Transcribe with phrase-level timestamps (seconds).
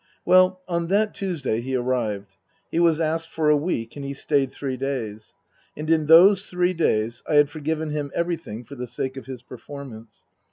[0.25, 2.37] Well, on that Tuesday he arrived.
[2.71, 5.35] He was asked for a week and he stayed three days;
[5.77, 9.43] and in those three days I had forgiven him everything for the sake of his
[9.43, 10.25] performance.